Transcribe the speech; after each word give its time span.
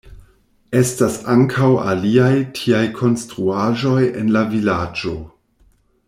Estas 0.83 1.17
ankaŭ 1.33 1.67
aliaj 1.91 2.31
tiaj 2.61 2.81
konstruaĵoj 3.01 4.01
en 4.23 4.33
la 4.39 4.43
vilaĝo. 4.55 5.17